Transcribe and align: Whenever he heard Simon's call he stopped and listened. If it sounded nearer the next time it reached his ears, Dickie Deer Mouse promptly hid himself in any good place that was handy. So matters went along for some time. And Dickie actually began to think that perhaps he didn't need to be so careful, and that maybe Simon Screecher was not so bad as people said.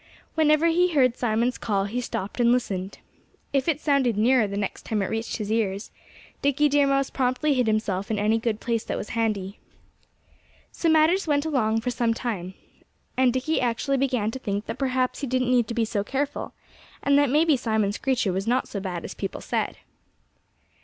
Whenever 0.33 0.65
he 0.65 0.93
heard 0.95 1.15
Simon's 1.15 1.59
call 1.59 1.85
he 1.85 2.01
stopped 2.01 2.39
and 2.39 2.51
listened. 2.51 2.97
If 3.53 3.67
it 3.67 3.79
sounded 3.79 4.17
nearer 4.17 4.47
the 4.47 4.57
next 4.57 4.81
time 4.83 5.03
it 5.03 5.11
reached 5.11 5.37
his 5.37 5.51
ears, 5.51 5.91
Dickie 6.41 6.67
Deer 6.69 6.87
Mouse 6.87 7.11
promptly 7.11 7.53
hid 7.53 7.67
himself 7.67 8.09
in 8.09 8.17
any 8.17 8.39
good 8.39 8.59
place 8.59 8.83
that 8.85 8.97
was 8.97 9.09
handy. 9.09 9.59
So 10.71 10.89
matters 10.89 11.27
went 11.27 11.45
along 11.45 11.81
for 11.81 11.91
some 11.91 12.15
time. 12.15 12.55
And 13.15 13.31
Dickie 13.31 13.61
actually 13.61 13.97
began 13.97 14.31
to 14.31 14.39
think 14.39 14.65
that 14.65 14.79
perhaps 14.79 15.19
he 15.21 15.27
didn't 15.27 15.51
need 15.51 15.67
to 15.67 15.75
be 15.75 15.85
so 15.85 16.03
careful, 16.03 16.55
and 17.03 17.15
that 17.19 17.29
maybe 17.29 17.55
Simon 17.55 17.91
Screecher 17.91 18.33
was 18.33 18.47
not 18.47 18.67
so 18.67 18.79
bad 18.79 19.05
as 19.05 19.13
people 19.13 19.39
said. 19.39 19.77